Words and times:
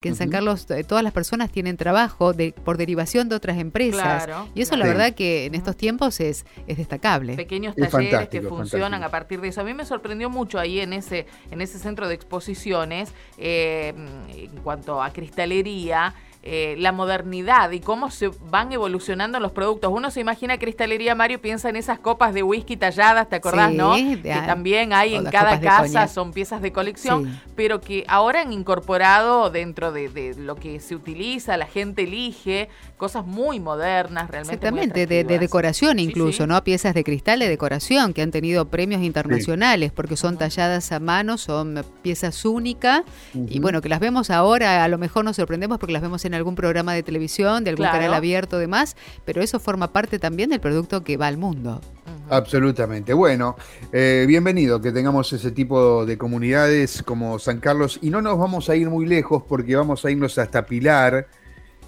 que 0.00 0.08
en 0.08 0.16
San 0.16 0.30
Carlos 0.30 0.66
eh, 0.70 0.82
todas 0.82 1.04
las 1.04 1.12
personas 1.12 1.52
tienen 1.52 1.76
trabajo 1.76 2.32
de, 2.32 2.52
por 2.52 2.78
derivación 2.78 3.28
de 3.28 3.36
otras 3.36 3.58
empresas. 3.58 4.26
y 4.54 4.62
eso 4.62 4.74
la 4.78 4.86
verdad 4.86 5.12
que 5.12 5.44
en 5.44 5.54
estos 5.54 5.76
tiempos 5.76 6.20
es, 6.20 6.46
es 6.66 6.78
destacable. 6.78 7.36
Pequeños 7.36 7.76
talleres 7.76 8.30
que 8.30 8.40
funcionan 8.40 9.02
a 9.02 9.10
partir 9.10 9.42
de 9.42 9.48
eso. 9.48 9.60
A 9.60 9.64
mí 9.64 9.74
me 9.74 9.84
sorprendió 9.84 10.30
mucho 10.30 10.58
ahí 10.58 10.80
en 10.80 10.94
ese, 10.94 11.26
en 11.50 11.60
ese 11.60 11.78
centro 11.78 12.08
de 12.08 12.14
exposiciones 12.14 13.12
eh, 13.36 13.92
en 14.34 14.56
cuanto 14.62 15.02
a 15.02 15.12
cristalería. 15.12 16.14
Eh, 16.42 16.74
la 16.78 16.90
modernidad 16.90 17.70
y 17.70 17.80
cómo 17.80 18.10
se 18.10 18.30
van 18.50 18.72
evolucionando 18.72 19.38
los 19.40 19.52
productos. 19.52 19.92
Uno 19.92 20.10
se 20.10 20.20
imagina 20.20 20.58
cristalería, 20.58 21.14
Mario, 21.14 21.38
piensa 21.38 21.68
en 21.68 21.76
esas 21.76 21.98
copas 21.98 22.32
de 22.32 22.42
whisky 22.42 22.78
talladas, 22.78 23.28
¿te 23.28 23.36
acordás, 23.36 23.70
no? 23.74 23.94
que 23.94 24.42
también 24.46 24.94
hay 24.94 25.16
en 25.16 25.26
cada 25.26 25.60
casa, 25.60 26.08
son 26.08 26.32
piezas 26.32 26.62
de 26.62 26.72
colección, 26.72 27.38
pero 27.56 27.82
que 27.82 28.06
ahora 28.08 28.40
han 28.40 28.54
incorporado 28.54 29.50
dentro 29.50 29.92
de, 29.92 30.34
lo 30.38 30.56
que 30.56 30.80
se 30.80 30.94
utiliza, 30.94 31.58
la 31.58 31.66
gente 31.66 32.04
elige, 32.04 32.70
cosas 32.96 33.26
muy 33.26 33.60
modernas, 33.60 34.30
realmente. 34.30 34.54
Exactamente, 34.54 35.06
de, 35.06 35.24
decoración 35.24 35.98
incluso, 35.98 36.46
¿no? 36.46 36.64
Piezas 36.64 36.94
de 36.94 37.04
cristal 37.04 37.40
de 37.40 37.50
decoración 37.50 38.14
que 38.14 38.22
han 38.22 38.30
tenido 38.30 38.66
premios 38.70 39.02
internacionales 39.02 39.92
porque 39.92 40.16
son 40.16 40.38
talladas 40.38 40.90
a 40.90 41.00
mano, 41.00 41.36
son 41.36 41.84
piezas 42.00 42.46
únicas 42.46 43.02
y 43.34 43.60
bueno, 43.60 43.82
que 43.82 43.90
las 43.90 44.00
vemos 44.00 44.30
ahora, 44.30 44.82
a 44.82 44.88
lo 44.88 44.96
mejor 44.96 45.26
nos 45.26 45.36
sorprendemos 45.36 45.78
porque 45.78 45.92
las 45.92 46.00
vemos 46.00 46.24
en 46.24 46.29
en 46.30 46.34
algún 46.34 46.54
programa 46.54 46.94
de 46.94 47.02
televisión, 47.02 47.64
de 47.64 47.70
algún 47.70 47.86
canal 47.86 48.14
abierto, 48.14 48.58
demás, 48.58 48.96
pero 49.24 49.42
eso 49.42 49.58
forma 49.58 49.92
parte 49.92 50.18
también 50.18 50.50
del 50.50 50.60
producto 50.60 51.02
que 51.02 51.16
va 51.16 51.26
al 51.26 51.36
mundo. 51.36 51.80
Absolutamente. 52.28 53.12
Bueno, 53.12 53.56
eh, 53.92 54.24
bienvenido 54.28 54.80
que 54.80 54.92
tengamos 54.92 55.32
ese 55.32 55.50
tipo 55.50 56.06
de 56.06 56.16
comunidades 56.16 57.02
como 57.02 57.40
San 57.40 57.58
Carlos 57.58 57.98
y 58.00 58.10
no 58.10 58.22
nos 58.22 58.38
vamos 58.38 58.68
a 58.68 58.76
ir 58.76 58.88
muy 58.88 59.06
lejos 59.06 59.42
porque 59.48 59.74
vamos 59.74 60.04
a 60.04 60.10
irnos 60.10 60.38
hasta 60.38 60.64
Pilar. 60.64 61.26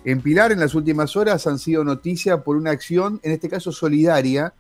En 0.05 0.21
Pilar 0.21 0.51
en 0.51 0.59
las 0.59 0.75
últimas 0.75 1.15
horas 1.15 1.47
han 1.47 1.61
sido 1.61 1.85
noticia 1.85 2.43
por 2.43 2.57
una 2.57 2.73
acción, 2.73 3.21
en 3.23 3.31
este 3.31 3.49
caso 3.49 3.71
solidaria, 3.71 4.53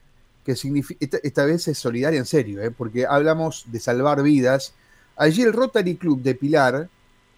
que 0.44 0.54
significa, 0.54 1.18
esta, 1.22 1.44
vez 1.44 1.66
es 1.66 1.78
solidaria 1.78 2.20
en 2.20 2.26
serio, 2.26 2.62
¿eh? 2.62 2.70
porque 2.70 3.04
hablamos 3.06 3.64
de 3.66 3.80
salvar 3.80 4.22
vidas. 4.22 4.74
Allí 5.16 5.42
el 5.42 5.52
Rotary 5.52 5.96
Club 5.96 6.22
de 6.22 6.36
Pilar 6.36 6.88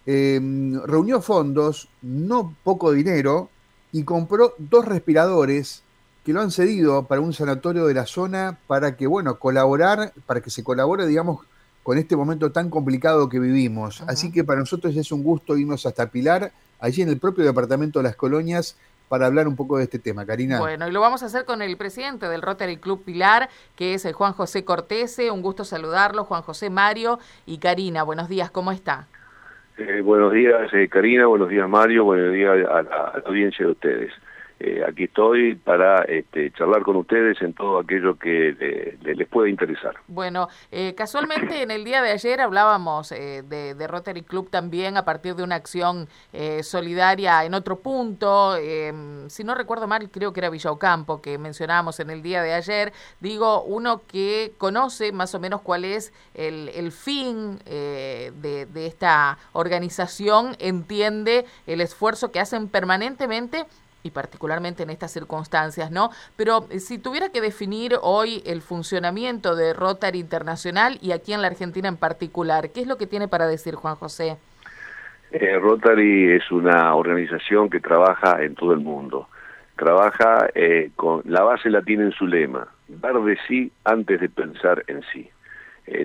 Em, 0.05 0.79
reunió 0.85 1.21
fondos, 1.21 1.89
no 2.01 2.55
poco 2.63 2.91
dinero, 2.91 3.49
y 3.91 4.03
compró 4.03 4.53
dos 4.57 4.85
respiradores 4.85 5.83
que 6.23 6.33
lo 6.33 6.41
han 6.41 6.51
cedido 6.51 7.03
para 7.03 7.21
un 7.21 7.33
sanatorio 7.33 7.85
de 7.85 7.93
la 7.93 8.05
zona 8.05 8.57
para 8.67 8.97
que, 8.97 9.07
bueno, 9.07 9.39
colaborar, 9.39 10.13
para 10.25 10.41
que 10.41 10.49
se 10.49 10.63
colabore, 10.63 11.07
digamos, 11.07 11.45
con 11.83 11.97
este 11.97 12.15
momento 12.15 12.51
tan 12.51 12.69
complicado 12.69 13.29
que 13.29 13.39
vivimos. 13.39 14.01
Así 14.07 14.31
que 14.31 14.43
para 14.43 14.59
nosotros 14.59 14.95
es 14.95 15.11
un 15.11 15.23
gusto 15.23 15.55
irnos 15.55 15.85
hasta 15.85 16.07
Pilar, 16.07 16.51
allí 16.79 17.03
en 17.03 17.09
el 17.09 17.19
propio 17.19 17.45
departamento 17.45 17.99
de 17.99 18.03
las 18.03 18.15
colonias, 18.15 18.75
para 19.07 19.27
hablar 19.27 19.47
un 19.47 19.55
poco 19.55 19.77
de 19.77 19.83
este 19.83 19.99
tema, 19.99 20.25
Karina. 20.25 20.59
Bueno, 20.59 20.87
y 20.87 20.91
lo 20.91 20.99
vamos 20.99 21.21
a 21.21 21.27
hacer 21.27 21.45
con 21.45 21.61
el 21.61 21.77
presidente 21.77 22.27
del 22.27 22.41
Rotary 22.41 22.77
Club 22.77 23.03
Pilar, 23.03 23.49
que 23.75 23.93
es 23.93 24.03
el 24.05 24.13
Juan 24.13 24.33
José 24.33 24.65
Cortese. 24.65 25.29
Un 25.29 25.43
gusto 25.43 25.63
saludarlo, 25.63 26.25
Juan 26.25 26.41
José 26.41 26.69
Mario 26.69 27.19
y 27.45 27.59
Karina. 27.59 28.03
Buenos 28.03 28.29
días, 28.29 28.49
¿cómo 28.49 28.71
está? 28.71 29.07
Eh, 29.77 29.99
buenos 29.99 30.31
días, 30.31 30.73
eh, 30.73 30.87
Karina, 30.87 31.25
buenos 31.27 31.49
días, 31.49 31.67
Mario, 31.67 32.05
buenos 32.05 32.31
días 32.31 32.65
a 32.69 32.81
la 32.81 33.21
audiencia 33.25 33.65
de 33.65 33.71
ustedes. 33.73 34.13
Eh, 34.67 34.83
aquí 34.83 35.03
estoy 35.03 35.53
para 35.53 36.05
este, 36.05 36.51
charlar 36.53 36.81
con 36.81 36.95
ustedes 36.95 37.39
en 37.43 37.53
todo 37.53 37.77
aquello 37.77 38.17
que 38.17 38.97
les 39.03 39.27
pueda 39.27 39.47
interesar. 39.47 39.93
Bueno, 40.07 40.47
eh, 40.71 40.95
casualmente 40.95 41.61
en 41.61 41.69
el 41.69 41.83
día 41.83 42.01
de 42.01 42.09
ayer 42.09 42.41
hablábamos 42.41 43.11
eh, 43.11 43.43
de, 43.43 43.87
Rotary 43.87 44.23
Club 44.23 44.49
también 44.49 44.97
a 44.97 45.05
partir 45.05 45.35
de 45.35 45.43
una 45.43 45.53
acción 45.53 46.07
solidaria 46.63 47.45
en 47.45 47.53
otro 47.53 47.77
punto. 47.77 48.55
Em, 48.57 49.29
si 49.29 49.43
no 49.43 49.53
recuerdo 49.53 49.87
mal, 49.87 50.09
creo 50.09 50.33
que 50.33 50.39
era 50.39 50.49
Villaucampo 50.49 51.21
que 51.21 51.37
mencionábamos 51.37 51.99
en 51.99 52.09
el 52.09 52.23
día 52.23 52.41
de 52.41 52.55
ayer. 52.55 52.91
Digo, 53.19 53.61
uno 53.61 54.01
que 54.07 54.53
conoce 54.57 55.11
más 55.11 55.35
o 55.35 55.39
menos 55.39 55.61
cuál 55.61 55.85
es 55.85 56.11
el, 56.33 56.91
fin 56.91 57.59
de, 57.59 58.31
de 58.65 58.87
esta 58.87 59.37
organización, 59.53 60.55
entiende 60.57 61.45
el 61.67 61.81
esfuerzo 61.81 62.31
que 62.31 62.39
hacen 62.39 62.67
permanentemente 62.67 63.65
y 64.05 64.11
particularmente 64.11 64.83
en 64.83 64.91
estas 64.91 65.11
circunstancias, 65.11 65.89
¿no? 65.89 66.11
Pero 66.37 66.67
eh, 66.69 66.79
si 66.79 66.99
tuviera 66.99 67.29
que 67.29 67.41
definir 67.41 67.95
hoy 68.03 68.43
el 68.45 68.61
funcionamiento 68.61 69.55
de 69.55 69.73
Rotary 69.73 70.19
Internacional 70.19 70.99
y 71.01 71.11
aquí 71.11 71.33
en 71.33 71.41
la 71.41 71.47
Argentina 71.47 71.87
en 71.87 71.97
particular, 71.97 72.69
¿qué 72.69 72.81
es 72.81 72.87
lo 72.87 72.97
que 72.97 73.07
tiene 73.07 73.27
para 73.27 73.47
decir 73.47 73.73
Juan 73.73 73.95
José? 73.95 74.37
Eh, 75.31 75.57
Rotary 75.59 76.33
es 76.33 76.51
una 76.51 76.93
organización 76.93 77.69
que 77.69 77.79
trabaja 77.79 78.43
en 78.43 78.53
todo 78.53 78.73
el 78.73 78.79
mundo. 78.79 79.27
Trabaja 79.75 80.49
eh, 80.53 80.91
con 80.95 81.23
la 81.25 81.41
base 81.41 81.71
la 81.71 81.81
tiene 81.81 82.03
en 82.03 82.11
su 82.11 82.27
lema, 82.27 82.67
dar 82.87 83.19
de 83.19 83.37
sí 83.47 83.71
antes 83.83 84.21
de 84.21 84.29
pensar 84.29 84.83
en 84.85 85.01
sí. 85.11 85.29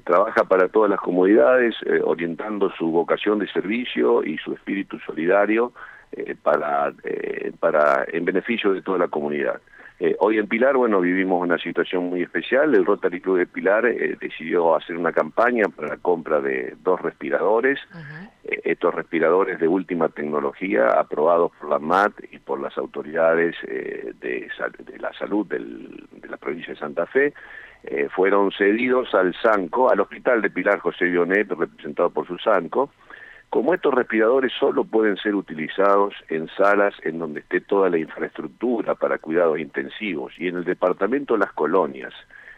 trabaja 0.05 0.45
para 0.45 0.69
todas 0.69 0.91
las 0.91 1.01
comodidades, 1.01 1.75
orientando 2.05 2.71
su 2.79 2.91
vocación 2.91 3.39
de 3.39 3.47
servicio 3.49 4.25
y 4.25 4.39
su 4.39 4.55
espíritu 4.55 4.99
solidario 5.01 5.73
eh, 6.13 6.35
para, 6.43 6.93
eh, 7.05 7.53
para 7.61 8.05
en 8.09 8.25
beneficio 8.25 8.73
de 8.73 8.83
toda 8.83 8.99
la 8.99 9.07
comunidad. 9.07 9.61
Eh, 10.01 10.17
hoy 10.19 10.39
en 10.39 10.49
Pilar, 10.49 10.77
bueno, 10.77 11.01
vivimos 11.01 11.41
una 11.41 11.57
situación 11.59 12.11
muy 12.11 12.23
especial. 12.23 12.75
El 12.75 12.85
Rotary 12.85 13.21
Club 13.21 13.39
de 13.39 13.47
Pilar 13.47 13.85
decidió 14.19 14.75
hacer 14.75 14.97
una 14.97 15.13
campaña 15.13 15.67
para 15.69 15.89
la 15.89 15.97
compra 15.99 16.41
de 16.41 16.75
dos 16.83 17.01
respiradores. 17.01 17.79
estos 18.43 18.95
respiradores 18.95 19.61
de 19.61 19.69
última 19.69 20.09
tecnología, 20.09 20.89
aprobados 20.99 21.53
por 21.61 21.69
la 21.69 21.79
MAT 21.79 22.13
y 22.33 22.39
por 22.39 22.61
las 22.61 22.77
autoridades 22.77 23.55
de, 23.63 24.15
de, 24.21 24.99
la 24.99 25.13
salud 25.13 25.47
del, 25.47 26.09
de 26.13 26.29
la 26.29 26.39
provincia 26.39 26.73
de 26.73 26.81
Santa 26.81 27.07
Fe, 27.07 27.35
fueron 28.17 28.51
cedidos 28.53 29.15
al 29.15 29.35
SANCO, 29.35 29.91
al 29.91 30.01
Hospital 30.01 30.41
de 30.41 30.51
Pilar 30.51 30.79
José 30.79 31.05
Bionet, 31.05 31.51
representado 31.51 32.11
por 32.11 32.27
su 32.27 32.39
SANCO, 32.39 32.91
como 33.51 33.75
estos 33.75 33.93
respiradores 33.93 34.53
solo 34.59 34.85
pueden 34.85 35.17
ser 35.17 35.35
utilizados 35.35 36.15
en 36.29 36.49
salas 36.57 36.95
en 37.03 37.19
donde 37.19 37.41
esté 37.41 37.61
toda 37.61 37.91
la 37.91 37.99
infraestructura 37.99 38.95
para 38.95 39.19
cuidados 39.19 39.59
intensivos 39.59 40.33
y 40.39 40.47
en 40.47 40.57
el 40.57 40.65
departamento 40.65 41.35
de 41.35 41.41
las 41.41 41.53
colonias, 41.53 42.15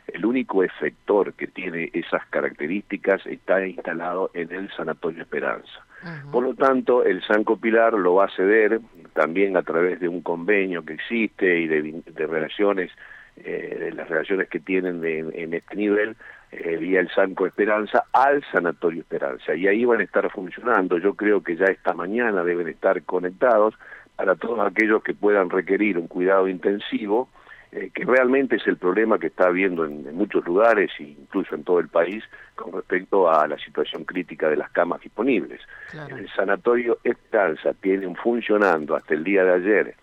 el 0.09 0.27
único 0.27 0.63
efector 0.63 1.33
que 1.33 1.47
tiene 1.47 1.91
esas 1.95 2.27
características 2.27 3.25
está 3.27 3.67
instalado 3.67 4.31
en 4.35 4.53
el 4.53 4.71
Sanatorio 4.73 5.23
Esperanza. 5.23 5.87
Por 6.33 6.43
lo 6.43 6.55
tanto, 6.55 7.05
el 7.05 7.23
Sanco 7.23 7.57
Pilar 7.57 7.95
lo 7.95 8.15
va 8.15 8.25
a 8.25 8.37
ceder 8.37 8.81
también 9.15 9.57
a 9.57 9.63
través 9.63 10.01
de 10.01 10.09
un 10.09 10.21
convenio 10.21 10.85
que 10.85 10.95
existe 10.95 11.61
y 11.61 11.69
de, 11.69 12.27
relaciones, 12.27 12.91
eh, 13.37 13.77
de 13.79 13.93
las 13.93 14.09
relaciones 14.09 14.49
que 14.49 14.59
tienen 14.59 15.05
en 15.05 15.55
este 15.55 15.77
nivel, 15.77 16.17
eh, 16.53 16.77
vía 16.77 17.01
el 17.01 17.09
Sanco 17.09 17.47
Esperanza 17.47 18.05
al 18.13 18.45
Sanatorio 18.53 19.01
Esperanza. 19.01 19.55
Y 19.55 19.67
ahí 19.67 19.87
van 19.87 20.01
a 20.01 20.05
estar 20.05 20.31
funcionando. 20.31 20.99
Yo 20.99 21.15
creo 21.15 21.43
que 21.43 21.57
ya 21.57 21.65
esta 21.65 21.95
mañana 21.95 22.45
deben 22.45 22.69
estar 22.69 23.03
conectados 23.05 23.75
para 24.17 24.35
todos 24.35 24.61
aquellos 24.61 25.03
que 25.03 25.15
puedan 25.15 25.49
requerir 25.49 25.97
un 25.97 26.09
cuidado 26.09 26.49
intensivo, 26.49 27.31
eh, 27.73 27.91
que 27.95 28.05
realmente 28.05 28.57
es 28.57 28.67
el 28.67 28.77
problema 28.77 29.19
que 29.19 29.29
está 29.29 29.47
habiendo 29.47 29.87
en, 29.87 30.15
muchos 30.15 30.45
lugares 30.45 30.91
e 30.99 31.05
incluso 31.05 31.55
en 31.55 31.65
todo 31.65 31.81
el 31.81 31.89
país 31.89 32.23
con 32.55 32.71
respecto 32.75 33.31
a 33.31 33.49
la 33.49 33.57
situación 33.57 34.05
crítica 34.05 34.51
de 34.51 34.59
las 34.59 34.71
camas 34.73 35.01
disponibles. 35.01 35.63
El 36.11 36.29
Sanatorio 36.37 36.99
Esperanza 37.03 37.73
tiene 37.81 38.15
funcionando 38.17 38.95
hasta 38.95 39.15
el 39.15 39.25
día 39.25 39.43
de 39.43 39.55
ayer 39.55 39.95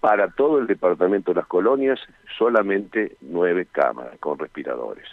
para 0.00 0.28
todo 0.28 0.58
el 0.58 0.66
departamento 0.66 1.32
de 1.32 1.40
las 1.40 1.46
colonias 1.46 2.00
solamente 2.38 3.18
nueve 3.20 3.66
cámaras 3.70 4.18
con 4.20 4.38
respiradores 4.38 5.06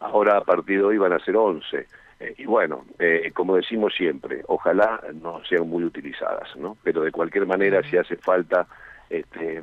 ahora 0.00 0.38
a 0.38 0.40
partir 0.40 0.78
de 0.78 0.84
hoy 0.84 0.98
van 0.98 1.12
a 1.12 1.20
ser 1.20 1.36
11. 1.36 1.86
Eh, 2.20 2.34
y 2.38 2.44
bueno, 2.44 2.84
eh, 2.98 3.30
como 3.34 3.56
decimos 3.56 3.94
siempre, 3.94 4.42
ojalá 4.48 5.00
no 5.14 5.42
sean 5.48 5.68
muy 5.68 5.84
utilizadas, 5.84 6.54
¿no? 6.56 6.76
Pero 6.82 7.02
de 7.02 7.12
cualquier 7.12 7.46
manera, 7.46 7.82
si 7.88 7.96
hace 7.96 8.16
falta, 8.16 8.66
este, 9.08 9.62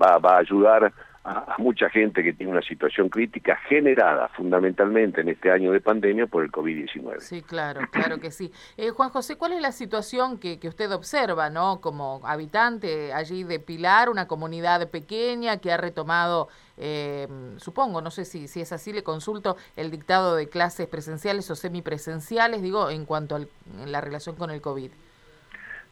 va, 0.00 0.18
va 0.18 0.36
a 0.36 0.40
ayudar 0.40 0.92
a, 1.26 1.56
mucha 1.58 1.90
gente 1.90 2.22
que 2.22 2.32
tiene 2.32 2.52
una 2.52 2.62
situación 2.62 3.08
crítica 3.08 3.56
generada 3.68 4.28
fundamentalmente 4.28 5.20
en 5.20 5.28
este 5.28 5.50
año 5.50 5.72
de 5.72 5.80
pandemia 5.80 6.26
por 6.26 6.44
el 6.44 6.52
COVID-19. 6.52 7.20
Sí, 7.20 7.42
claro, 7.42 7.80
claro 7.90 8.18
que 8.18 8.30
sí. 8.30 8.52
Eh, 8.76 8.90
Juan 8.90 9.10
José, 9.10 9.36
¿cuál 9.36 9.52
es 9.52 9.60
la 9.60 9.72
situación 9.72 10.38
que, 10.38 10.58
que, 10.58 10.68
usted 10.68 10.92
observa, 10.92 11.50
¿no? 11.50 11.80
Como 11.80 12.20
habitante 12.24 13.12
allí 13.12 13.42
de 13.44 13.58
Pilar, 13.58 14.08
una 14.08 14.28
comunidad 14.28 14.88
pequeña 14.90 15.56
que 15.58 15.72
ha 15.72 15.76
retomado, 15.76 16.48
eh, 16.76 17.26
supongo, 17.56 18.00
no 18.00 18.10
sé 18.10 18.24
si, 18.24 18.46
si 18.46 18.60
es 18.60 18.72
así, 18.72 18.92
le 18.92 19.02
consulto 19.02 19.56
el 19.74 19.90
dictado 19.90 20.36
de 20.36 20.48
clases 20.48 20.86
presenciales 20.86 21.50
o 21.50 21.56
semipresenciales, 21.56 22.62
digo, 22.62 22.90
en 22.90 23.04
cuanto 23.04 23.36
a 23.36 23.40
la 23.84 24.00
relación 24.00 24.36
con 24.36 24.50
el 24.50 24.60
COVID. 24.60 24.90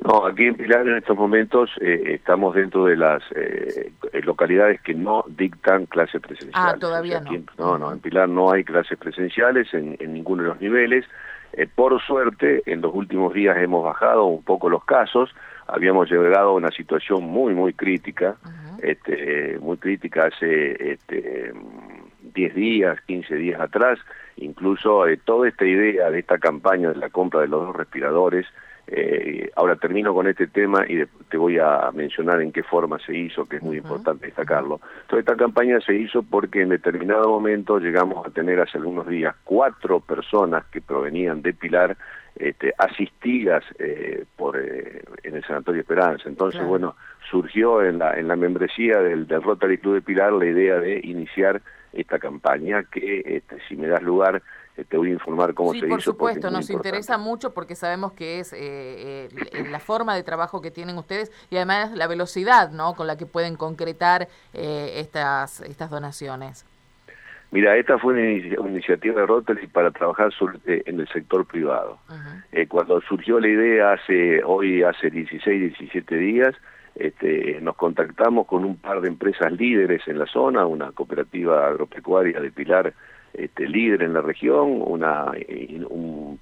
No, 0.00 0.26
aquí 0.26 0.46
en 0.46 0.54
Pilar 0.54 0.86
en 0.86 0.96
estos 0.96 1.16
momentos 1.16 1.70
eh, 1.80 2.02
estamos 2.14 2.54
dentro 2.54 2.84
de 2.84 2.96
las 2.96 3.22
eh, 3.34 3.92
localidades 4.22 4.80
que 4.82 4.94
no 4.94 5.24
dictan 5.28 5.86
clases 5.86 6.20
presenciales. 6.20 6.74
Ah, 6.74 6.76
todavía 6.78 7.20
no. 7.20 7.30
no, 7.58 7.78
no, 7.78 7.92
en 7.92 8.00
Pilar 8.00 8.28
no 8.28 8.52
hay 8.52 8.64
clases 8.64 8.98
presenciales 8.98 9.72
en, 9.72 9.96
ninguno 10.12 10.42
de 10.42 10.48
los 10.48 10.60
niveles. 10.60 11.06
Eh, 11.54 11.66
por 11.72 11.98
suerte, 12.02 12.62
en 12.66 12.82
los 12.82 12.94
últimos 12.94 13.32
días 13.32 13.56
hemos 13.58 13.84
bajado 13.84 14.26
un 14.26 14.42
poco 14.42 14.68
los 14.68 14.84
casos, 14.84 15.34
habíamos 15.66 16.10
llegado 16.10 16.50
a 16.50 16.54
una 16.54 16.70
situación 16.70 17.22
muy, 17.24 17.54
muy 17.54 17.72
crítica, 17.72 18.36
este, 18.82 19.58
muy 19.60 19.78
crítica 19.78 20.26
hace 20.26 20.92
este, 20.92 21.52
10 22.34 22.54
días, 22.54 23.00
15 23.06 23.34
días 23.36 23.60
atrás, 23.60 23.98
incluso 24.36 25.06
eh, 25.06 25.18
toda 25.24 25.48
esta 25.48 25.64
idea 25.64 26.10
de 26.10 26.18
esta 26.18 26.38
campaña 26.38 26.90
de 26.90 26.96
la 26.96 27.08
compra 27.08 27.40
de 27.40 27.48
los 27.48 27.66
dos 27.66 27.76
respiradores, 27.76 28.46
eh, 28.86 29.50
ahora 29.56 29.76
termino 29.76 30.12
con 30.12 30.26
este 30.26 30.46
tema 30.46 30.84
y 30.86 31.04
te 31.28 31.36
voy 31.36 31.58
a 31.58 31.90
mencionar 31.92 32.40
en 32.42 32.52
qué 32.52 32.62
forma 32.62 32.98
se 32.98 33.16
hizo, 33.16 33.46
que 33.46 33.56
es 33.56 33.62
muy 33.62 33.78
importante 33.78 34.26
destacarlo. 34.26 34.80
Toda 35.06 35.20
esta 35.20 35.36
campaña 35.36 35.80
se 35.80 35.94
hizo 35.94 36.22
porque 36.22 36.62
en 36.62 36.68
determinado 36.68 37.28
momento 37.28 37.78
llegamos 37.78 38.26
a 38.26 38.30
tener 38.30 38.60
hace 38.60 38.78
algunos 38.78 39.06
días 39.08 39.34
cuatro 39.44 40.00
personas 40.00 40.64
que 40.66 40.80
provenían 40.80 41.40
de 41.42 41.54
Pilar 41.54 41.96
este, 42.36 42.74
asistidas 42.78 43.64
eh, 43.78 44.24
por 44.36 44.58
eh, 44.58 45.02
en 45.22 45.36
el 45.36 45.44
Sanatorio 45.44 45.80
Esperanza. 45.80 46.28
Entonces, 46.28 46.62
bueno, 46.64 46.96
surgió 47.30 47.82
en 47.82 47.98
la, 47.98 48.18
en 48.18 48.28
la 48.28 48.36
membresía 48.36 48.98
del, 49.00 49.26
del 49.26 49.42
Rotary 49.42 49.78
Club 49.78 49.94
de 49.94 50.02
Pilar 50.02 50.32
la 50.32 50.46
idea 50.46 50.78
de 50.78 51.00
iniciar 51.04 51.62
esta 51.92 52.18
campaña 52.18 52.82
que, 52.82 53.22
este, 53.24 53.58
si 53.68 53.76
me 53.76 53.86
das 53.86 54.02
lugar, 54.02 54.42
te 54.82 54.96
voy 54.96 55.10
a 55.10 55.12
informar 55.12 55.54
cómo 55.54 55.70
se 55.70 55.78
hizo. 55.78 55.88
por 55.88 56.02
supuesto, 56.02 56.50
nos 56.50 56.70
interesa 56.70 57.16
mucho 57.18 57.54
porque 57.54 57.76
sabemos 57.76 58.12
que 58.12 58.40
es 58.40 58.52
eh, 58.52 59.28
eh, 59.28 59.64
la 59.70 59.78
forma 59.78 60.16
de 60.16 60.22
trabajo 60.22 60.60
que 60.60 60.70
tienen 60.70 60.98
ustedes 60.98 61.30
y 61.50 61.56
además 61.56 61.92
la 61.92 62.08
velocidad 62.08 62.70
¿no? 62.72 62.94
con 62.94 63.06
la 63.06 63.16
que 63.16 63.26
pueden 63.26 63.56
concretar 63.56 64.28
estas, 64.52 65.60
estas 65.60 65.90
donaciones. 65.90 66.66
Mira, 67.50 67.76
esta 67.76 67.98
fue 67.98 68.14
una, 68.14 68.68
iniciativa 68.68 69.20
de 69.20 69.26
Rotary 69.26 69.68
para 69.68 69.92
trabajar 69.92 70.30
en 70.66 70.98
el 70.98 71.08
sector 71.08 71.46
privado. 71.46 71.98
cuando 72.68 73.00
surgió 73.02 73.38
la 73.38 73.48
idea 73.48 73.92
hace 73.92 74.42
hoy 74.42 74.82
hace 74.82 75.10
16, 75.10 75.78
17 75.78 76.16
días, 76.16 76.54
este, 76.94 77.58
nos 77.60 77.74
contactamos 77.76 78.46
con 78.46 78.64
un 78.64 78.76
par 78.76 79.00
de 79.00 79.08
empresas 79.08 79.50
líderes 79.52 80.06
en 80.06 80.18
la 80.18 80.26
zona, 80.26 80.64
una 80.64 80.92
cooperativa 80.92 81.66
agropecuaria 81.66 82.40
de 82.40 82.52
Pilar 82.52 82.94
este, 83.34 83.68
líder 83.68 84.02
en 84.02 84.14
la 84.14 84.20
región, 84.20 84.82
una, 84.86 85.32
un, 85.88 86.38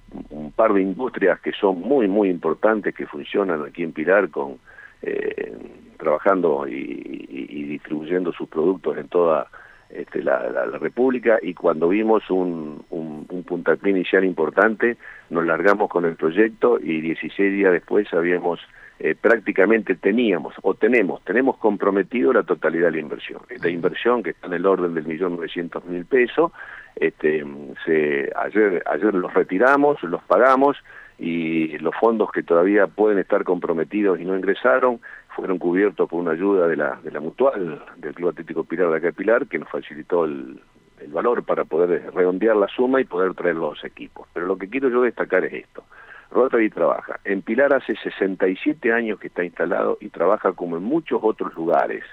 par 0.55 0.73
de 0.73 0.81
industrias 0.81 1.39
que 1.39 1.51
son 1.51 1.81
muy, 1.81 2.07
muy 2.07 2.29
importantes, 2.29 2.93
que 2.93 3.07
funcionan 3.07 3.63
aquí 3.63 3.83
en 3.83 3.91
Pilar 3.91 4.29
con 4.29 4.57
eh, 5.01 5.57
trabajando 5.97 6.67
y, 6.67 7.63
distribuyendo 7.73 8.31
sus 8.33 8.47
productos 8.47 8.97
en 8.97 9.07
toda 9.07 9.47
este, 9.89 10.21
la, 10.21 10.65
República. 10.79 11.39
Y 11.41 11.55
cuando 11.55 11.89
vimos 11.89 12.29
un, 12.29 12.85
un, 12.91 13.25
un 13.29 13.89
inicial 13.89 14.23
importante, 14.23 14.97
nos 15.31 15.45
largamos 15.45 15.89
con 15.89 16.05
el 16.05 16.15
proyecto 16.15 16.79
y 16.79 17.01
16 17.01 17.51
días 17.51 17.71
después 17.71 18.13
habíamos 18.13 18.59
eh, 19.03 19.15
prácticamente 19.19 19.95
teníamos 19.95 20.55
o 20.61 20.75
tenemos, 20.75 21.21
tenemos 21.25 21.57
comprometido 21.57 22.31
la 22.31 22.43
totalidad 22.43 22.85
de 22.85 22.93
la 22.93 22.99
inversión. 22.99 23.41
Esta 23.49 23.67
inversión 23.67 24.23
que 24.23 24.29
está 24.29 24.47
en 24.47 24.53
el 24.53 24.65
orden 24.65 24.93
del 24.93 25.05
millón 25.05 25.35
novecientos 25.35 25.83
mil 25.83 26.05
pesos, 26.05 26.53
este, 26.95 27.45
se, 27.83 28.31
ayer, 28.33 28.81
ayer 28.85 29.13
los 29.13 29.33
retiramos, 29.33 30.01
los 30.03 30.23
pagamos 30.23 30.77
y 31.19 31.77
los 31.79 31.93
fondos 31.99 32.31
que 32.31 32.43
todavía 32.43 32.87
pueden 32.87 33.19
estar 33.19 33.43
comprometidos 33.43 34.21
y 34.21 34.23
no 34.23 34.37
ingresaron 34.37 35.01
fueron 35.35 35.57
cubiertos 35.57 36.07
por 36.07 36.21
una 36.21 36.31
ayuda 36.31 36.69
de 36.69 36.77
la, 36.77 36.97
de 37.03 37.11
la 37.11 37.19
mutual 37.19 37.83
del 37.97 38.13
Club 38.13 38.29
Atlético 38.29 38.63
Pilar 38.63 38.89
de 38.89 38.97
acá 38.97 39.07
de 39.07 39.13
Pilar 39.13 39.47
que 39.47 39.59
nos 39.59 39.67
facilitó 39.67 40.23
el, 40.23 40.61
el 41.01 41.11
valor 41.11 41.43
para 41.43 41.65
poder 41.65 42.09
redondear 42.13 42.55
la 42.55 42.69
suma 42.69 43.01
y 43.01 43.03
poder 43.03 43.33
traer 43.33 43.57
los 43.57 43.83
equipos. 43.83 44.29
Pero 44.33 44.45
lo 44.45 44.57
que 44.57 44.69
quiero 44.69 44.87
yo 44.87 45.01
destacar 45.01 45.43
es 45.43 45.65
esto. 45.65 45.83
Rotary 46.33 46.69
trabaja. 46.69 47.19
En 47.23 47.41
Pilar 47.41 47.73
hace 47.73 47.95
67 47.95 48.91
años 48.91 49.19
que 49.19 49.27
está 49.27 49.43
instalado 49.43 49.97
y 50.01 50.09
trabaja 50.09 50.53
como 50.53 50.77
en 50.77 50.83
muchos 50.83 51.19
otros 51.23 51.53
lugares, 51.53 52.03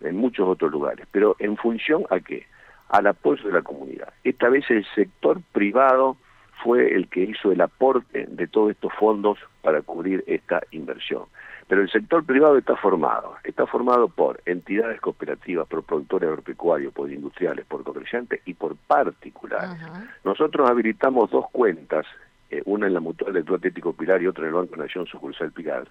en 0.00 0.16
muchos 0.16 0.48
otros 0.48 0.70
lugares, 0.70 1.06
pero 1.10 1.36
en 1.38 1.56
función 1.56 2.04
a 2.10 2.20
qué? 2.20 2.46
Al 2.88 3.06
apoyo 3.06 3.44
de 3.44 3.52
la 3.52 3.62
comunidad. 3.62 4.12
Esta 4.24 4.48
vez 4.48 4.68
el 4.70 4.84
sector 4.94 5.40
privado 5.52 6.16
fue 6.62 6.94
el 6.94 7.08
que 7.08 7.22
hizo 7.22 7.50
el 7.50 7.60
aporte 7.60 8.26
de 8.28 8.46
todos 8.46 8.72
estos 8.72 8.92
fondos 8.94 9.38
para 9.62 9.80
cubrir 9.82 10.22
esta 10.26 10.62
inversión. 10.70 11.24
Pero 11.68 11.82
el 11.82 11.90
sector 11.90 12.24
privado 12.24 12.58
está 12.58 12.76
formado, 12.76 13.36
está 13.44 13.66
formado 13.66 14.08
por 14.08 14.42
entidades 14.44 15.00
cooperativas, 15.00 15.66
por 15.68 15.82
productores 15.84 16.28
agropecuarios, 16.28 16.92
por 16.92 17.10
industriales, 17.10 17.64
por 17.64 17.82
comerciantes 17.82 18.42
y 18.44 18.54
por 18.54 18.76
particulares. 18.76 19.80
Nosotros 20.24 20.68
habilitamos 20.68 21.30
dos 21.30 21.46
cuentas 21.50 22.04
eh, 22.52 22.62
una 22.66 22.86
en 22.86 22.92
la 22.92 23.00
Mutual 23.00 23.32
del 23.32 23.44
Club 23.44 23.56
Atlético 23.56 23.94
Pilar 23.94 24.20
y 24.20 24.26
otra 24.26 24.44
en 24.44 24.48
el 24.48 24.54
Banco 24.54 24.76
Nación 24.76 25.06
Sucursal 25.06 25.52
Pilar, 25.52 25.88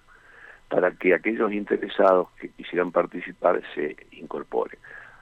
para 0.68 0.92
que 0.92 1.12
aquellos 1.12 1.52
interesados 1.52 2.28
que 2.40 2.50
quisieran 2.50 2.92
participar 2.92 3.60
se 3.74 3.96
incorporen. 4.12 4.78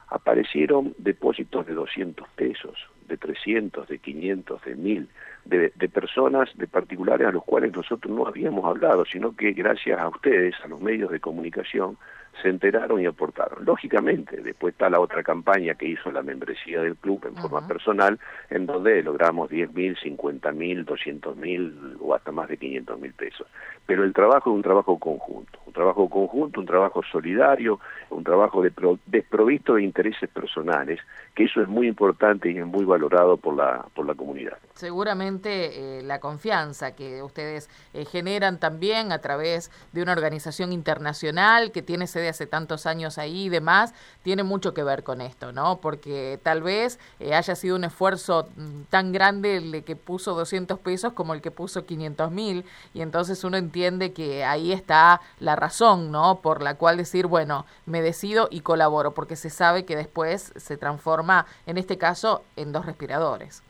Aparecieron 0.09 0.93
depósitos 0.99 1.65
de 1.65 1.73
200 1.73 2.29
pesos, 2.35 2.77
de 3.07 3.17
300, 3.17 3.87
de 3.87 3.97
500, 3.97 4.63
de 4.63 4.75
1000, 4.75 5.09
de, 5.45 5.73
de 5.75 5.89
personas, 5.89 6.49
de 6.55 6.67
particulares 6.67 7.25
a 7.25 7.31
los 7.31 7.43
cuales 7.43 7.73
nosotros 7.73 8.15
no 8.15 8.27
habíamos 8.27 8.63
hablado, 8.65 9.03
sino 9.05 9.35
que 9.35 9.53
gracias 9.53 9.99
a 9.99 10.09
ustedes, 10.09 10.53
a 10.63 10.67
los 10.67 10.79
medios 10.79 11.09
de 11.09 11.19
comunicación, 11.19 11.97
se 12.41 12.49
enteraron 12.49 13.01
y 13.01 13.05
aportaron. 13.05 13.65
Lógicamente, 13.65 14.41
después 14.41 14.73
está 14.73 14.89
la 14.89 14.99
otra 14.99 15.23
campaña 15.23 15.75
que 15.75 15.87
hizo 15.87 16.11
la 16.11 16.21
membresía 16.21 16.81
del 16.81 16.95
club 16.95 17.25
en 17.25 17.35
forma 17.35 17.67
personal, 17.67 18.19
en 18.49 18.65
donde 18.65 19.03
logramos 19.03 19.49
10 19.49 19.73
mil, 19.73 19.97
50 19.97 20.51
mil, 20.51 20.85
200 20.85 21.35
mil 21.37 21.97
o 21.99 22.15
hasta 22.15 22.31
más 22.31 22.49
de 22.49 22.57
500 22.57 22.99
mil 22.99 23.13
pesos. 23.13 23.47
Pero 23.85 24.03
el 24.03 24.13
trabajo 24.13 24.49
es 24.49 24.55
un 24.55 24.61
trabajo 24.61 24.97
conjunto, 24.97 25.59
un 25.71 25.73
trabajo 25.73 26.09
conjunto, 26.09 26.59
un 26.59 26.65
trabajo 26.65 27.01
solidario, 27.09 27.79
un 28.09 28.25
trabajo 28.25 28.61
de 28.61 28.73
desprovisto 29.05 29.75
de 29.75 29.83
intereses 29.83 30.29
personales, 30.29 30.99
que 31.33 31.45
eso 31.45 31.61
es 31.61 31.67
muy 31.69 31.87
importante 31.87 32.51
y 32.51 32.57
es 32.57 32.65
muy 32.65 32.83
valorado 32.83 33.37
por 33.37 33.55
la, 33.55 33.85
por 33.95 34.05
la 34.05 34.13
comunidad. 34.13 34.57
Seguramente 34.73 35.99
eh, 35.99 36.03
la 36.03 36.19
confianza 36.19 36.93
que 36.93 37.23
ustedes 37.23 37.69
eh, 37.93 38.03
generan 38.03 38.59
también 38.59 39.13
a 39.13 39.19
través 39.19 39.71
de 39.93 40.01
una 40.01 40.11
organización 40.11 40.73
internacional 40.73 41.71
que 41.71 41.81
tiene 41.81 42.05
sede 42.07 42.27
hace 42.27 42.47
tantos 42.47 42.85
años 42.85 43.17
ahí 43.17 43.45
y 43.45 43.49
demás, 43.49 43.93
tiene 44.23 44.43
mucho 44.43 44.73
que 44.73 44.83
ver 44.83 45.03
con 45.03 45.21
esto, 45.21 45.53
¿no? 45.53 45.79
Porque 45.79 46.37
tal 46.43 46.61
vez 46.63 46.99
eh, 47.21 47.33
haya 47.33 47.55
sido 47.55 47.77
un 47.77 47.85
esfuerzo 47.85 48.49
mm, 48.57 48.81
tan 48.89 49.13
grande 49.13 49.57
el 49.57 49.83
que 49.85 49.95
puso 49.95 50.33
200 50.33 50.79
pesos 50.79 51.13
como 51.13 51.33
el 51.33 51.41
que 51.41 51.51
puso 51.51 51.85
500 51.85 52.29
mil 52.31 52.65
y 52.93 53.01
entonces 53.01 53.43
uno 53.45 53.55
entiende 53.55 54.11
que 54.11 54.43
ahí 54.43 54.73
está 54.73 55.21
la 55.39 55.55
razón, 55.61 56.11
¿no? 56.11 56.41
Por 56.41 56.61
la 56.61 56.75
cual 56.75 56.97
decir, 56.97 57.27
bueno, 57.27 57.65
me 57.85 58.01
decido 58.01 58.49
y 58.51 58.61
colaboro, 58.61 59.13
porque 59.13 59.35
se 59.37 59.49
sabe 59.49 59.85
que 59.85 59.95
después 59.95 60.51
se 60.57 60.75
transforma, 60.75 61.45
en 61.65 61.77
este 61.77 61.97
caso, 61.97 62.43
en 62.57 62.73
dos 62.73 62.85
respiradores. 62.85 63.63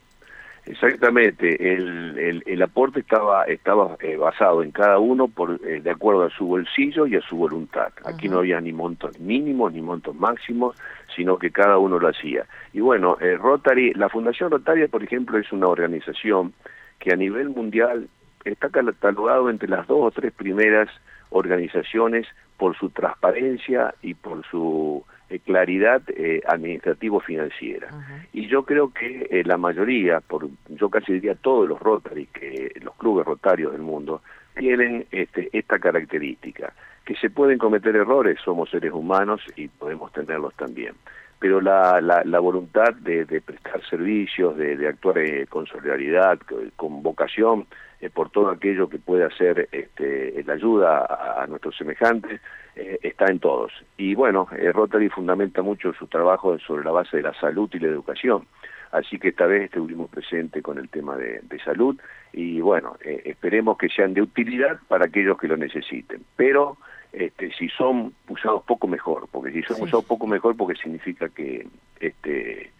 Exactamente, 0.65 1.73
el, 1.73 2.43
el, 2.45 2.61
aporte 2.61 2.99
estaba, 2.99 3.45
estaba 3.45 3.97
eh, 3.99 4.15
basado 4.15 4.61
en 4.61 4.71
cada 4.71 4.99
uno 4.99 5.27
por, 5.27 5.59
eh, 5.65 5.81
de 5.81 5.89
acuerdo 5.89 6.23
a 6.23 6.29
su 6.29 6.45
bolsillo 6.45 7.07
y 7.07 7.15
a 7.15 7.21
su 7.21 7.35
voluntad. 7.35 7.91
Aquí 8.05 8.29
no 8.29 8.37
había 8.39 8.61
ni 8.61 8.71
montos 8.71 9.19
mínimos 9.19 9.73
ni 9.73 9.81
montos 9.81 10.15
máximos, 10.15 10.75
sino 11.15 11.37
que 11.37 11.49
cada 11.49 11.79
uno 11.79 11.97
lo 11.97 12.07
hacía. 12.07 12.45
Y 12.73 12.79
bueno, 12.79 13.17
eh, 13.19 13.37
Rotary, 13.37 13.93
la 13.95 14.09
Fundación 14.09 14.51
Rotaria, 14.51 14.87
por 14.87 15.03
ejemplo, 15.03 15.39
es 15.39 15.51
una 15.51 15.67
organización 15.67 16.53
que 16.99 17.11
a 17.11 17.15
nivel 17.15 17.49
mundial 17.49 18.07
está 18.45 18.69
catalogado 18.69 19.49
entre 19.49 19.67
las 19.67 19.87
dos 19.87 19.99
o 19.99 20.11
tres 20.11 20.31
primeras 20.31 20.89
organizaciones 21.31 22.27
por 22.57 22.77
su 22.77 22.89
transparencia 22.91 23.95
y 24.03 24.13
por 24.13 24.45
su 24.45 25.03
eh, 25.29 25.39
claridad 25.39 26.01
eh, 26.09 26.41
administrativo-financiera. 26.45 27.87
Y 28.33 28.47
yo 28.47 28.63
creo 28.63 28.91
que 28.93 29.27
eh, 29.31 29.43
la 29.45 29.57
mayoría, 29.57 30.19
por, 30.19 30.47
yo 30.67 30.89
casi 30.89 31.13
diría 31.13 31.35
todos 31.35 31.67
los 31.67 31.79
Rotary, 31.79 32.27
que 32.27 32.71
los 32.81 32.93
clubes 32.95 33.25
rotarios 33.25 33.71
del 33.71 33.81
mundo, 33.81 34.21
tienen 34.55 35.07
este, 35.11 35.49
esta 35.53 35.79
característica, 35.79 36.73
que 37.05 37.15
se 37.15 37.29
pueden 37.29 37.57
cometer 37.57 37.95
errores, 37.95 38.39
somos 38.43 38.69
seres 38.69 38.91
humanos 38.91 39.41
y 39.55 39.69
podemos 39.69 40.11
tenerlos 40.11 40.53
también. 40.55 40.93
Pero 41.39 41.61
la, 41.61 41.99
la, 42.01 42.39
voluntad 42.39 42.93
de, 42.93 43.25
prestar 43.41 43.81
servicios, 43.89 44.55
de, 44.57 44.87
actuar 44.87 45.17
con 45.49 45.65
solidaridad, 45.65 46.37
con 46.75 47.01
vocación, 47.01 47.65
por 48.09 48.31
todo 48.31 48.49
aquello 48.49 48.89
que 48.89 48.97
puede 48.97 49.25
hacer 49.25 49.69
este, 49.71 50.43
la 50.43 50.53
ayuda 50.53 51.41
a 51.41 51.45
nuestros 51.47 51.75
semejantes, 51.77 52.41
eh, 52.75 52.99
está 53.03 53.25
en 53.25 53.39
todos. 53.39 53.71
Y 53.97 54.15
bueno, 54.15 54.47
eh, 54.57 54.71
Rotary 54.71 55.09
fundamenta 55.09 55.61
mucho 55.61 55.91
su 55.93 56.07
trabajo 56.07 56.57
sobre 56.59 56.85
la 56.85 56.91
base 56.91 57.17
de 57.17 57.23
la 57.23 57.33
salud 57.33 57.69
y 57.73 57.79
la 57.79 57.87
educación. 57.87 58.47
Así 58.91 59.19
que 59.19 59.29
esta 59.29 59.45
vez 59.45 59.63
estuvimos 59.63 60.09
presentes 60.09 60.63
con 60.63 60.77
el 60.77 60.89
tema 60.89 61.17
de, 61.17 61.41
salud 61.63 61.99
y 62.33 62.59
bueno, 62.59 62.97
eh, 63.03 63.21
esperemos 63.25 63.77
que 63.77 63.89
sean 63.89 64.13
de 64.13 64.21
utilidad 64.21 64.79
para 64.87 65.05
aquellos 65.05 65.37
que 65.37 65.47
lo 65.47 65.57
necesiten. 65.57 66.23
Pero 66.35 66.77
este, 67.11 67.51
si 67.53 67.69
son 67.69 68.13
usados 68.29 68.63
poco 68.63 68.87
mejor, 68.87 69.27
porque 69.31 69.51
si 69.51 69.63
son 69.63 69.81
usados 69.81 70.05
poco 70.05 70.27
mejor 70.27 70.55
porque 70.57 70.79
significa 70.81 71.29
que 71.29 71.67
este 71.99 72.71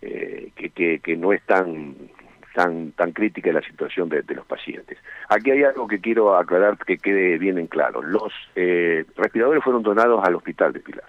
que, 0.00 0.70
que, 0.70 1.00
que 1.00 1.16
no 1.16 1.32
están 1.32 1.96
tan, 2.56 2.92
tan 2.92 3.12
crítica 3.12 3.52
la 3.52 3.60
situación 3.60 4.08
de, 4.08 4.24
los 4.34 4.46
pacientes. 4.46 4.96
Aquí 5.28 5.50
hay 5.50 5.62
algo 5.62 5.86
que 5.86 6.00
quiero 6.00 6.34
aclarar 6.38 6.78
que 6.78 6.96
quede 6.96 7.36
bien 7.36 7.58
en 7.58 7.66
claro. 7.66 8.00
Los 8.00 8.32
eh, 8.54 9.04
respiradores 9.14 9.62
fueron 9.62 9.82
donados 9.82 10.24
al 10.24 10.36
Hospital 10.36 10.72
de 10.72 10.80
Pilar. 10.80 11.04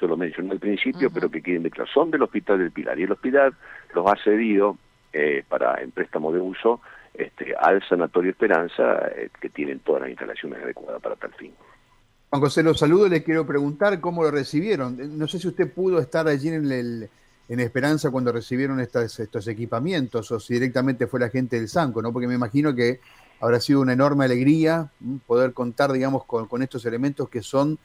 Yo 0.00 0.06
lo 0.06 0.16
mencioné 0.16 0.52
al 0.52 0.60
principio, 0.60 1.10
pero 1.12 1.28
que 1.28 1.42
queden 1.42 1.64
de 1.64 1.70
claro. 1.72 1.90
Son 1.92 2.12
del 2.12 2.22
Hospital 2.22 2.60
del 2.60 2.70
Pilar 2.70 2.96
y 3.00 3.02
el 3.02 3.10
hospital 3.10 3.54
los 3.92 4.06
ha 4.06 4.14
cedido 4.22 4.78
eh, 5.12 5.42
para 5.48 5.82
en 5.82 5.90
préstamo 5.90 6.30
de 6.30 6.38
uso 6.38 6.80
este, 7.12 7.56
al 7.58 7.82
Sanatorio 7.88 8.30
Esperanza, 8.30 9.08
eh, 9.16 9.30
que 9.40 9.48
tienen 9.48 9.80
todas 9.80 10.02
las 10.02 10.10
instalaciones 10.10 10.62
adecuadas 10.62 11.02
para 11.02 11.16
tal 11.16 11.32
fin. 11.32 11.52
Juan 12.30 12.40
José, 12.40 12.62
los 12.62 12.78
saludo. 12.78 13.08
Le 13.08 13.24
quiero 13.24 13.44
preguntar 13.44 14.00
cómo 14.00 14.22
lo 14.22 14.30
recibieron. 14.30 14.96
No 15.18 15.26
sé 15.26 15.40
si 15.40 15.48
usted 15.48 15.72
pudo 15.72 15.98
estar 15.98 16.28
allí 16.28 16.50
en, 16.50 16.70
el, 16.70 17.10
en 17.48 17.60
Esperanza 17.60 18.10
cuando 18.10 18.32
recibieron 18.32 18.80
estos, 18.80 19.20
estos 19.20 19.48
equipamientos 19.48 20.30
o 20.32 20.40
si 20.40 20.54
directamente 20.54 21.06
fue 21.06 21.20
la 21.20 21.28
gente 21.28 21.56
del 21.56 21.68
Sanco, 21.68 22.00
¿no? 22.00 22.12
Porque 22.12 22.26
me 22.26 22.34
imagino 22.34 22.74
que 22.74 23.00
habrá 23.40 23.60
sido 23.60 23.80
una 23.80 23.92
enorme 23.92 24.24
alegría 24.24 24.90
poder 25.26 25.52
contar, 25.52 25.92
digamos, 25.92 26.24
con, 26.24 26.62
estos 26.62 26.86
elementos 26.86 27.28
que 27.28 27.42
son, 27.42 27.78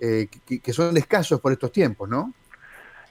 eh, 0.00 0.26
que, 0.46 0.72
son 0.72 0.96
escasos 0.96 1.40
por 1.40 1.52
estos 1.52 1.70
tiempos, 1.70 2.08
¿no? 2.08 2.32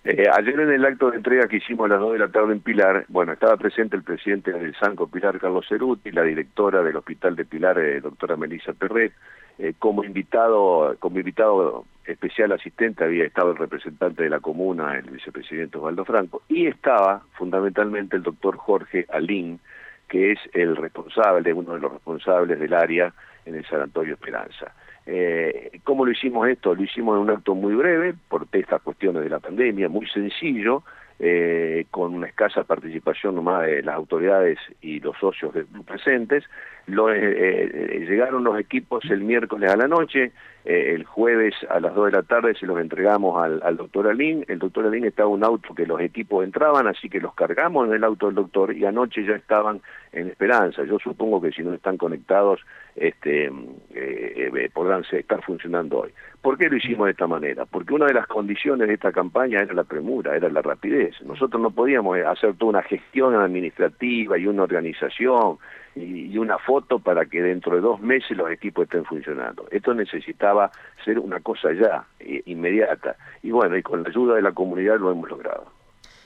Eh, 0.06 0.26
ayer 0.30 0.60
en 0.60 0.70
el 0.70 0.84
acto 0.84 1.12
de 1.12 1.18
entrega 1.18 1.48
que 1.48 1.58
hicimos 1.58 1.86
a 1.86 1.94
las 1.94 2.02
2 2.02 2.14
de 2.14 2.20
la 2.20 2.28
tarde 2.28 2.52
en 2.52 2.60
Pilar, 2.60 3.06
bueno, 3.08 3.32
estaba 3.32 3.56
presente 3.56 3.96
el 3.96 4.04
presidente 4.04 4.52
del 4.52 4.76
Sanco 4.76 5.08
Pilar, 5.08 5.40
Carlos 5.40 5.66
Ceruti, 5.70 6.12
la 6.12 6.24
directora 6.24 6.84
del 6.84 6.98
Hospital 6.98 7.38
de 7.38 7.46
Pilar, 7.46 7.80
eh, 7.80 8.02
doctora 8.02 8.36
Melissa 8.36 8.74
Perret, 8.74 9.14
eh, 9.60 9.76
como 9.80 10.04
invitado 10.04 10.98
como 11.00 11.20
invitado 11.20 11.86
especial 12.06 12.52
asistente 12.52 13.04
había 13.04 13.26
estado 13.26 13.52
el 13.52 13.58
representante 13.58 14.24
de 14.24 14.30
la 14.30 14.40
comuna, 14.40 14.98
el 14.98 15.10
vicepresidente 15.10 15.78
Osvaldo 15.78 16.06
Franco, 16.06 16.44
y 16.48 16.68
estaba 16.68 17.24
fundamentalmente 17.34 18.18
el 18.18 18.24
doctor 18.24 18.58
Jorge 18.58 19.06
Alín, 19.12 19.60
que 20.08 20.32
es 20.32 20.40
el 20.54 20.76
responsable, 20.76 21.54
uno 21.54 21.74
de 21.74 21.80
los 21.80 21.94
responsables 21.94 22.60
del 22.60 22.74
área 22.74 23.14
en 23.46 23.56
el 23.56 23.66
San 23.66 23.82
Antonio 23.82 24.14
Esperanza. 24.14 24.74
Eh, 25.06 25.80
¿Cómo 25.84 26.06
lo 26.06 26.12
hicimos 26.12 26.48
esto? 26.48 26.76
Lo 26.76 26.84
hicimos 26.84 27.16
en 27.16 27.24
un 27.24 27.30
acto 27.30 27.56
muy 27.56 27.74
breve, 27.74 28.14
por 28.30 28.48
estas 28.52 28.82
cuestiones 28.82 29.24
de 29.24 29.30
la 29.30 29.40
pandemia, 29.40 29.90
muy 29.90 30.08
sencillo, 30.08 30.84
eh, 31.20 31.86
con 31.92 32.14
una 32.14 32.28
escasa 32.28 32.64
participación 32.64 33.36
nomás 33.36 33.66
de 33.66 33.84
las 33.84 33.96
autoridades 33.96 34.58
y 34.82 35.00
los 35.00 35.18
socios 35.18 35.54
presentes. 35.86 36.44
Lo, 36.88 37.14
eh, 37.14 37.20
eh, 37.22 38.06
llegaron 38.10 38.44
los 38.44 38.60
equipos 38.60 39.06
el 39.10 39.22
miércoles 39.22 39.70
a 39.72 39.78
la 39.78 39.88
noche, 39.88 40.32
el 40.66 41.04
jueves 41.04 41.54
a 41.70 41.80
las 41.80 41.94
2 41.94 42.06
de 42.06 42.12
la 42.12 42.24
tarde 42.24 42.56
se 42.56 42.66
los 42.66 42.80
entregamos 42.80 43.42
al, 43.44 43.78
doctor 43.78 44.08
Alín. 44.08 44.46
El 44.48 44.60
doctor 44.60 44.86
Alín 44.86 45.06
estaba 45.06 45.30
en 45.30 45.36
un 45.36 45.44
auto 45.44 45.76
que 45.76 45.86
los 45.86 46.00
equipos 46.00 46.44
entraban, 46.44 46.88
así 46.88 47.10
que 47.10 47.20
los 47.20 47.34
cargamos 47.34 47.88
en 47.88 47.96
el 47.96 48.04
auto 48.04 48.28
del 48.28 48.36
doctor 48.36 48.76
y 48.76 48.86
anoche 48.86 49.26
ya 49.26 49.36
estaban 49.36 49.82
en 50.14 50.30
Esperanza. 50.30 50.84
Yo 50.86 51.00
supongo 51.00 51.42
que 51.42 51.52
si 51.52 51.64
no 51.64 51.74
están 51.74 51.98
conectados 51.98 52.62
este, 52.96 53.52
podrán 54.74 55.04
estar 55.12 55.44
funcionando 55.44 56.00
hoy. 56.00 56.12
¿Por 56.42 56.58
qué 56.58 56.70
lo 56.70 56.78
hicimos 56.78 57.06
de 57.06 57.12
esta 57.12 57.28
manera? 57.28 57.66
Porque 57.66 57.94
una 57.94 58.06
de 58.06 58.14
las 58.14 58.28
condiciones 58.28 58.88
de 58.88 58.94
esta 58.94 59.12
campaña 59.12 59.62
era 59.62 59.74
la 59.74 59.84
premura, 59.84 60.36
era 60.36 60.50
la 60.50 60.62
rapidez. 60.62 61.16
Nosotros 61.24 61.62
no 61.62 61.72
podíamos 61.72 62.18
hacer 62.20 62.56
toda 62.56 62.70
una 62.70 62.84
gestión 62.84 63.36
administrativa 63.36 64.38
y 64.38 64.48
una 64.48 64.64
organización 64.64 65.58
y, 65.96 66.38
una 66.38 66.58
foto 66.58 67.00
para 67.00 67.26
que 67.26 67.42
dentro 67.42 67.76
de 67.76 67.82
dos 67.82 68.02
meses 68.02 68.36
los 68.36 68.50
equipos 68.50 68.84
estén 68.84 69.06
funcionando. 69.06 69.66
Esto 69.72 69.94
necesitaba 69.94 70.72
ser 71.06 71.20
una 71.20 71.40
cosa 71.40 71.70
ya, 71.72 72.06
inmediata. 72.46 73.16
Y 73.42 73.52
bueno, 73.52 73.78
y 73.78 73.84
con 73.84 74.04
la 74.04 74.10
ayuda 74.10 74.36
de 74.36 74.42
la 74.42 74.52
comunidad 74.52 75.00
lo 75.00 75.12
hemos 75.12 75.30
logrado. 75.30 75.83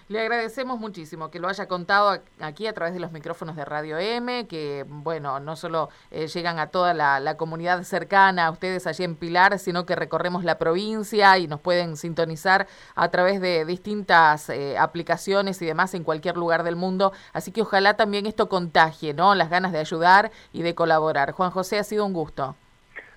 Le 0.09 0.21
agradecemos 0.21 0.79
muchísimo 0.79 1.29
que 1.29 1.39
lo 1.39 1.49
haya 1.49 1.67
contado 1.67 2.21
aquí 2.39 2.65
a 2.65 2.71
través 2.71 2.93
de 2.93 3.01
los 3.01 3.11
micrófonos 3.11 3.57
de 3.57 3.65
Radio 3.65 3.97
M, 3.97 4.47
que, 4.47 4.85
bueno, 4.87 5.41
no 5.41 5.57
solo 5.57 5.89
eh, 6.11 6.27
llegan 6.27 6.59
a 6.59 6.67
toda 6.67 6.93
la, 6.93 7.35
comunidad 7.35 7.83
cercana 7.83 8.45
a 8.45 8.51
ustedes 8.51 8.87
allí 8.87 9.03
en 9.03 9.17
Pilar, 9.17 9.59
sino 9.59 9.85
que 9.85 9.97
recorremos 9.97 10.45
la 10.45 10.57
provincia 10.57 11.37
y 11.37 11.47
nos 11.47 11.59
pueden 11.59 11.97
sintonizar 11.97 12.67
a 12.95 13.09
través 13.09 13.41
de 13.41 13.65
distintas 13.65 14.49
eh, 14.49 14.77
aplicaciones 14.77 15.61
y 15.61 15.65
demás 15.65 15.93
en 15.93 16.05
cualquier 16.05 16.37
lugar 16.37 16.63
del 16.63 16.77
mundo. 16.77 17.11
Así 17.33 17.51
que 17.51 17.63
ojalá 17.63 17.95
también 17.95 18.27
esto 18.27 18.47
contagie, 18.47 19.13
¿no? 19.13 19.35
Las 19.35 19.49
ganas 19.49 19.73
de 19.73 19.79
ayudar 19.79 20.31
y 20.53 20.61
de 20.61 20.73
colaborar. 20.73 21.33
Juan 21.33 21.51
José, 21.51 21.79
ha 21.79 21.83
sido 21.83 22.05
un 22.05 22.13
gusto. 22.13 22.55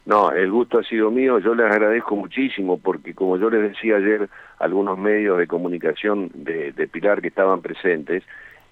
No, 0.07 0.33
el 0.33 0.51
gusto 0.51 0.79
ha 0.79 0.83
sido 0.83 1.11
mío, 1.11 1.39
yo 1.39 1.55
les 1.55 1.71
agradezco 1.71 2.17
muchísimo 2.17 2.79
porque 2.79 3.15
como 3.15 3.37
yo 3.37 3.51
les 3.51 3.63
decía 3.73 3.97
ayer 3.97 4.29
algunos 4.59 4.99
medios 4.99 5.39
de 5.39 5.47
comunicación 5.47 6.31
de, 6.35 6.73
Pilar 6.91 7.21
que 7.21 7.29
estaban 7.29 7.61
presentes, 7.61 8.25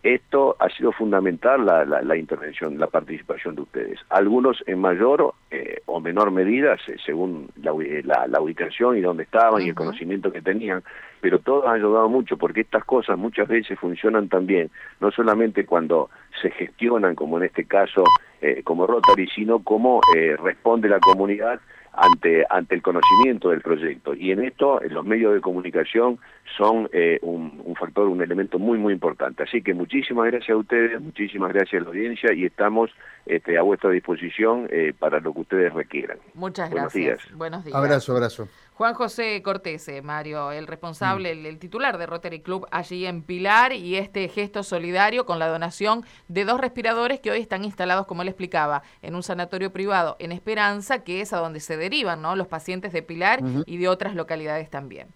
esto 0.03 0.57
ha 0.61 0.69
sido 0.71 0.93
fundamental 0.93 1.67
la, 1.67 1.85
la, 1.85 2.17
intervención, 2.17 2.79
la 2.79 2.87
participación 2.87 3.57
de 3.57 3.63
ustedes. 3.63 3.99
Algunos 4.11 4.63
en 4.67 4.79
mayor 4.79 5.35
eh, 5.51 5.83
o 5.87 6.01
menor 6.01 6.31
medida, 6.31 6.77
según 7.05 7.51
eh, 7.57 8.03
la, 8.05 8.27
la, 8.29 8.41
ubicación 8.41 8.97
y 8.97 9.01
dónde 9.01 9.25
estaban 9.25 9.63
y 9.63 9.71
el 9.71 9.75
conocimiento 9.75 10.31
que 10.31 10.41
tenían, 10.41 10.85
pero 11.21 11.41
todos 11.41 11.67
han 11.67 11.77
ayudado 11.77 12.09
mucho 12.09 12.37
porque 12.37 12.61
estas 12.61 12.85
cosas 12.85 13.19
muchas 13.19 13.49
veces 13.49 13.79
funcionan 13.79 14.29
también, 14.29 14.71
no 15.01 15.11
solamente 15.11 15.67
cuando 15.67 16.11
se 16.41 16.51
gestionan, 16.53 17.17
como 17.17 17.39
en 17.39 17.45
este 17.45 17.65
caso, 17.65 18.05
eh, 18.41 18.63
como 18.63 18.87
Rotary, 18.87 19.29
sino 19.35 19.59
como 19.59 20.01
responde 20.39 20.89
la 20.89 21.01
comunidad 21.01 21.61
ante, 22.01 22.45
ante 22.49 22.75
el 22.75 22.83
conocimiento 22.83 23.51
del 23.51 23.61
proyecto. 23.61 24.15
Y 24.15 24.33
en 24.33 24.45
esto 24.45 24.81
los 24.89 25.05
medios 25.05 25.35
de 25.35 25.41
comunicación 25.41 26.19
son 26.57 26.89
eh, 26.93 27.19
un, 27.23 27.61
un, 27.65 27.75
factor, 27.75 28.09
un 28.09 28.23
elemento 28.23 28.59
muy, 28.59 28.79
muy 28.79 28.93
importante. 28.93 29.43
Así 29.43 29.63
que 29.63 29.75
muchísimas 29.75 30.27
gracias 30.27 30.51
a 30.51 30.57
ustedes, 30.57 31.01
muchísimas 31.01 31.53
gracias 31.53 31.81
a 31.81 31.85
la 31.85 31.91
audiencia 31.91 32.33
y 32.33 32.45
estamos 32.45 32.91
este, 33.29 33.59
a 33.59 33.63
vuestra 33.63 33.91
disposición 33.91 34.69
eh, 34.71 34.93
para 34.99 35.21
lo 35.21 35.33
que 35.33 35.41
ustedes 35.41 35.73
requieran. 35.73 36.19
Muchas 36.35 36.71
gracias. 36.71 37.23
Buenos 37.35 37.65
días. 37.65 37.77
Abrazo, 37.77 38.13
abrazo. 38.13 38.49
Juan 38.75 38.95
José 38.95 39.43
Cortés, 39.43 39.91
Mario, 40.05 40.53
el 40.53 40.67
responsable, 40.67 41.35
mm. 41.35 41.47
el, 41.47 41.59
titular 41.59 41.99
de 41.99 42.07
Rotary 42.07 42.41
Club 42.41 42.67
allí 42.71 43.07
en 43.07 43.23
Pilar 43.23 43.73
y 43.73 43.97
este 43.97 44.29
gesto 44.29 44.63
solidario 44.63 45.27
con 45.27 45.39
la 45.39 45.49
donación 45.49 46.05
de 46.29 46.45
dos 46.45 46.61
respiradores 46.61 47.19
que 47.21 47.31
hoy 47.33 47.41
están 47.41 47.65
instalados, 47.65 48.07
como 48.07 48.23
él 48.23 48.29
explicaba, 48.29 48.83
en 49.03 49.15
un 49.17 49.23
sanatorio 49.23 49.73
privado 49.73 50.17
en 50.21 50.31
Esperanza, 50.31 51.03
que 51.03 51.21
es 51.21 51.33
a 51.33 51.39
donde 51.39 51.61
se 51.61 51.77
derivan 51.77 52.23
¿no? 52.23 52.37
los 52.37 52.47
pacientes 52.47 52.93
de 52.93 53.03
Pilar 53.03 53.41
y 53.67 53.79
de 53.79 53.89
otras 53.89 54.15
localidades 54.15 54.71
también. 54.71 55.09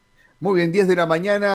Muy 0.42 0.56
bien, 0.56 0.72
10 0.72 0.88
de 0.88 0.96
la 0.96 1.06
mañana. 1.06 1.50